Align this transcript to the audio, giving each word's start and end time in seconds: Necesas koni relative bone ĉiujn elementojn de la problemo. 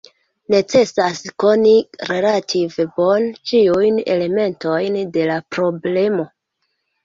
Necesas 0.53 1.19
koni 1.43 1.73
relative 2.13 2.81
bone 2.97 3.29
ĉiujn 3.53 4.03
elementojn 4.17 5.01
de 5.19 5.31
la 5.35 5.39
problemo. 5.55 6.31